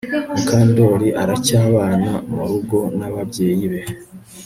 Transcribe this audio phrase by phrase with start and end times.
[0.35, 3.81] Mukandoli aracyabana murugo nababyeyi be